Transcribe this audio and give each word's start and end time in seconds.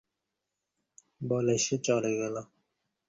বলে 1.21 1.55
সে 1.57 1.75
চলে 1.87 2.11
গেল। 2.15 2.35